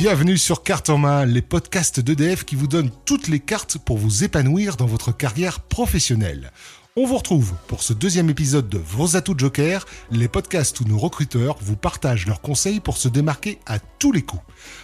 [0.00, 3.98] Bienvenue sur Carte en main, les podcasts d'EDF qui vous donnent toutes les cartes pour
[3.98, 6.52] vous épanouir dans votre carrière professionnelle.
[6.94, 10.98] On vous retrouve pour ce deuxième épisode de Vos atouts Joker, les podcasts où nos
[10.98, 14.42] recruteurs vous partagent leurs conseils pour se démarquer à tous les coups.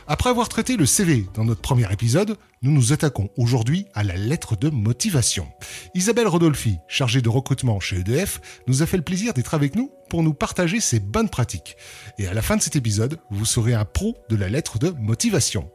[0.09, 4.17] Après avoir traité le CV dans notre premier épisode, nous nous attaquons aujourd'hui à la
[4.17, 5.47] lettre de motivation.
[5.95, 9.91] Isabelle Rodolfi, chargée de recrutement chez EDF, nous a fait le plaisir d'être avec nous
[10.09, 11.77] pour nous partager ses bonnes pratiques.
[12.19, 14.89] Et à la fin de cet épisode, vous serez un pro de la lettre de
[14.89, 15.71] motivation.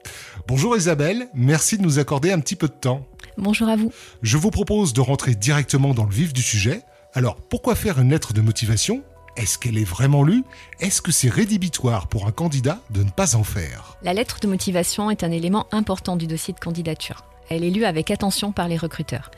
[0.47, 3.05] Bonjour Isabelle, merci de nous accorder un petit peu de temps.
[3.37, 3.93] Bonjour à vous.
[4.23, 6.81] Je vous propose de rentrer directement dans le vif du sujet.
[7.13, 9.03] Alors, pourquoi faire une lettre de motivation
[9.39, 10.43] est-ce qu'elle est vraiment lue?
[10.81, 13.95] Est-ce que c'est rédhibitoire pour un candidat de ne pas en faire?
[14.03, 17.23] La lettre de motivation est un élément important du dossier de candidature.
[17.49, 19.31] Elle est lue avec attention par les recruteurs.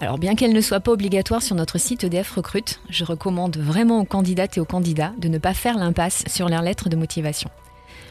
[0.00, 4.00] Alors bien qu'elle ne soit pas obligatoire sur notre site EDF Recrute, je recommande vraiment
[4.00, 7.48] aux candidates et aux candidats de ne pas faire l'impasse sur leur lettre de motivation.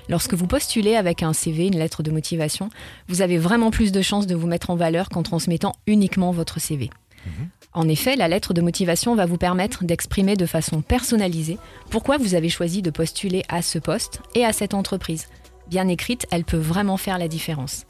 [0.07, 2.69] Lorsque vous postulez avec un CV, une lettre de motivation,
[3.09, 6.61] vous avez vraiment plus de chances de vous mettre en valeur qu'en transmettant uniquement votre
[6.61, 6.89] CV.
[7.25, 7.49] Mhm.
[7.73, 11.57] En effet, la lettre de motivation va vous permettre d'exprimer de façon personnalisée
[11.89, 15.27] pourquoi vous avez choisi de postuler à ce poste et à cette entreprise.
[15.69, 17.85] Bien écrite, elle peut vraiment faire la différence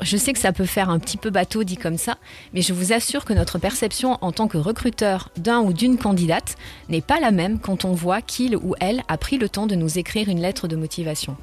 [0.00, 2.18] je sais que ça peut faire un petit peu bateau dit comme ça,
[2.52, 6.56] mais je vous assure que notre perception en tant que recruteur d'un ou d'une candidate
[6.88, 9.74] n'est pas la même quand on voit qu'il ou elle a pris le temps de
[9.74, 11.36] nous écrire une lettre de motivation.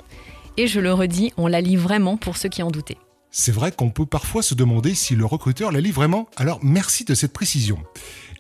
[0.58, 2.98] Et je le redis, on la lit vraiment pour ceux qui en doutaient.
[3.36, 7.04] C'est vrai qu'on peut parfois se demander si le recruteur la lit vraiment, alors merci
[7.04, 7.80] de cette précision.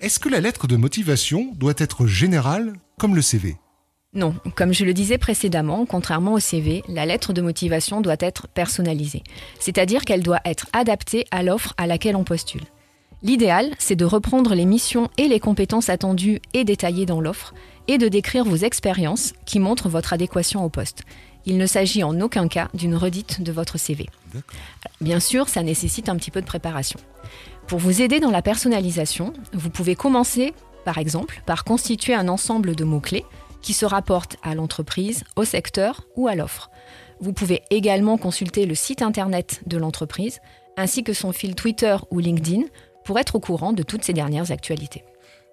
[0.01, 3.57] Est-ce que la lettre de motivation doit être générale comme le CV
[4.15, 8.47] non, comme je le disais précédemment, contrairement au CV, la lettre de motivation doit être
[8.47, 9.23] personnalisée,
[9.59, 12.61] c'est-à-dire qu'elle doit être adaptée à l'offre à laquelle on postule.
[13.23, 17.53] L'idéal, c'est de reprendre les missions et les compétences attendues et détaillées dans l'offre,
[17.87, 21.03] et de décrire vos expériences qui montrent votre adéquation au poste.
[21.45, 24.07] Il ne s'agit en aucun cas d'une redite de votre CV.
[25.01, 26.99] Bien sûr, ça nécessite un petit peu de préparation.
[27.67, 30.53] Pour vous aider dans la personnalisation, vous pouvez commencer,
[30.83, 33.25] par exemple, par constituer un ensemble de mots-clés
[33.61, 36.69] qui se rapportent à l'entreprise, au secteur ou à l'offre.
[37.21, 40.39] Vous pouvez également consulter le site internet de l'entreprise
[40.75, 42.63] ainsi que son fil Twitter ou LinkedIn
[43.03, 45.03] pour être au courant de toutes ces dernières actualités.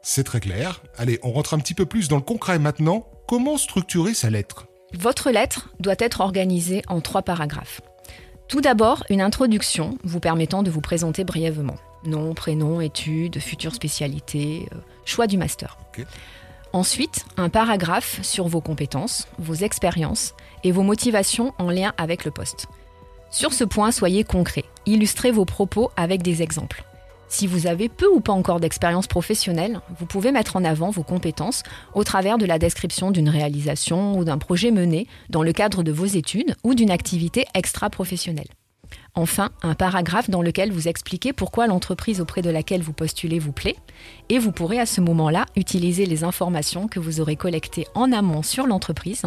[0.03, 0.83] C'est très clair.
[0.97, 3.07] Allez, on rentre un petit peu plus dans le concret maintenant.
[3.27, 4.67] Comment structurer sa lettre?
[4.95, 7.81] Votre lettre doit être organisée en trois paragraphes.
[8.49, 11.77] Tout d'abord, une introduction vous permettant de vous présenter brièvement.
[12.05, 15.79] Nom, prénom, études, future spécialité, euh, choix du master.
[16.73, 20.35] Ensuite, un paragraphe sur vos compétences, vos expériences
[20.65, 22.67] et vos motivations en lien avec le poste.
[23.31, 24.65] Sur ce point, soyez concret.
[24.87, 26.85] Illustrez vos propos avec des exemples.
[27.31, 31.05] Si vous avez peu ou pas encore d'expérience professionnelle, vous pouvez mettre en avant vos
[31.05, 31.63] compétences
[31.95, 35.93] au travers de la description d'une réalisation ou d'un projet mené dans le cadre de
[35.93, 38.49] vos études ou d'une activité extra-professionnelle.
[39.15, 43.53] Enfin, un paragraphe dans lequel vous expliquez pourquoi l'entreprise auprès de laquelle vous postulez vous
[43.53, 43.77] plaît,
[44.29, 48.43] et vous pourrez à ce moment-là utiliser les informations que vous aurez collectées en amont
[48.43, 49.23] sur l'entreprise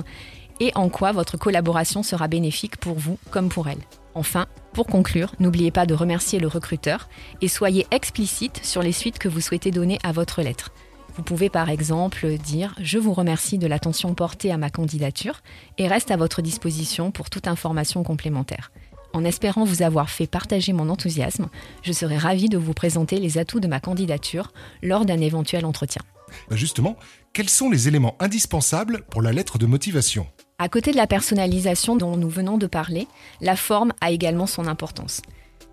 [0.60, 3.82] et en quoi votre collaboration sera bénéfique pour vous comme pour elle.
[4.14, 7.08] Enfin, pour conclure, n'oubliez pas de remercier le recruteur
[7.42, 10.72] et soyez explicite sur les suites que vous souhaitez donner à votre lettre.
[11.16, 15.42] Vous pouvez par exemple dire⁇ Je vous remercie de l'attention portée à ma candidature
[15.78, 18.72] et reste à votre disposition pour toute information complémentaire.
[19.14, 21.50] En espérant vous avoir fait partager mon enthousiasme,
[21.84, 24.52] je serai ravie de vous présenter les atouts de ma candidature
[24.82, 26.02] lors d'un éventuel entretien.
[26.50, 26.98] Bah, justement,
[27.32, 30.26] quels sont les éléments indispensables pour la lettre de motivation?
[30.64, 33.10] À côté de la personnalisation dont nous venons de parler,
[33.42, 35.22] la forme a également son importance.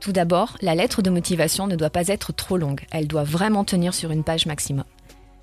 [0.00, 3.62] Tout d'abord, la lettre de motivation ne doit pas être trop longue, elle doit vraiment
[3.62, 4.82] tenir sur une page maximum.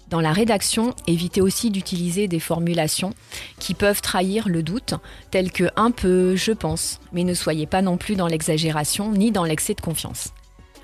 [0.10, 3.14] Dans la rédaction, évitez aussi d'utiliser des formulations
[3.58, 4.96] qui peuvent trahir le doute,
[5.32, 9.32] telles que un peu, je pense, mais ne soyez pas non plus dans l'exagération ni
[9.32, 10.34] dans l'excès de confiance.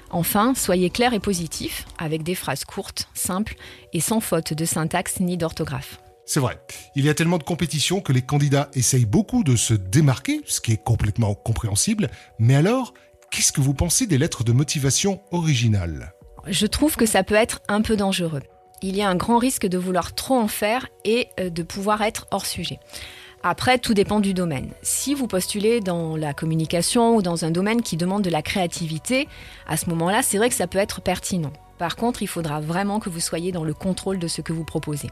[0.10, 3.56] Enfin, soyez clair et positif, avec des phrases courtes, simples
[3.92, 6.00] et sans faute de syntaxe ni d'orthographe.
[6.26, 6.60] C'est vrai,
[6.96, 10.62] il y a tellement de compétition que les candidats essayent beaucoup de se démarquer, ce
[10.62, 12.10] qui est complètement compréhensible,
[12.40, 12.94] mais alors,
[13.30, 16.14] qu'est-ce que vous pensez des lettres de motivation originales?
[16.48, 18.42] Je trouve que ça peut être un peu dangereux
[18.84, 22.02] il y a un grand risque de vouloir trop en faire et euh, de pouvoir
[22.02, 22.80] être hors sujet.
[23.42, 24.70] Après, tout dépend du domaine.
[24.84, 29.28] Si vous postulez dans la communication ou dans un domaine qui demande de la créativité,
[29.68, 31.52] à ce moment-là, c'est vrai que ça peut être pertinent.
[31.78, 34.64] Par contre, il faudra vraiment que vous soyez dans le contrôle de ce que vous
[34.64, 35.10] proposez.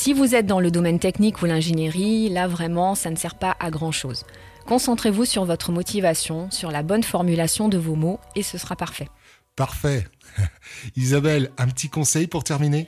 [0.00, 3.56] Si vous êtes dans le domaine technique ou l'ingénierie, là vraiment, ça ne sert pas
[3.58, 4.24] à grand-chose.
[4.64, 9.08] Concentrez-vous sur votre motivation, sur la bonne formulation de vos mots, et ce sera parfait.
[9.56, 10.06] Parfait.
[10.96, 12.86] Isabelle, un petit conseil pour terminer?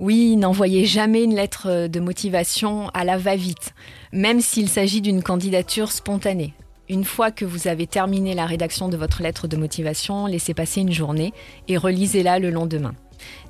[0.00, 3.72] Oui, n'envoyez jamais une lettre de motivation à la va-vite,
[4.12, 6.52] même s'il s'agit d'une candidature spontanée.
[6.88, 10.80] Une fois que vous avez terminé la rédaction de votre lettre de motivation, laissez passer
[10.80, 11.32] une journée
[11.68, 12.96] et relisez-la le lendemain.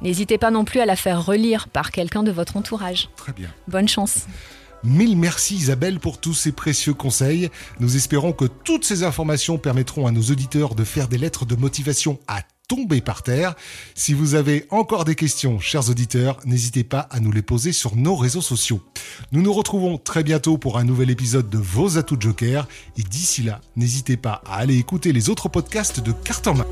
[0.03, 3.09] N'hésitez pas non plus à la faire relire par quelqu'un de votre entourage.
[3.17, 3.49] Très bien.
[3.69, 4.27] Bonne chance.
[4.83, 7.51] Mille merci Isabelle pour tous ces précieux conseils.
[7.81, 11.55] Nous espérons que toutes ces informations permettront à nos auditeurs de faire des lettres de
[11.55, 13.57] motivation à tomber par terre.
[13.95, 17.97] Si vous avez encore des questions, chers auditeurs, n'hésitez pas à nous les poser sur
[17.97, 18.81] nos réseaux sociaux.
[19.33, 22.69] Nous nous retrouvons très bientôt pour un nouvel épisode de Vos atouts Joker.
[22.97, 26.67] Et d'ici là, n'hésitez pas à aller écouter les autres podcasts de Carte en main.